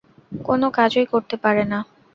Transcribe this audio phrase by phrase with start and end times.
[0.45, 1.79] কোনো কাজই করতে পারে না।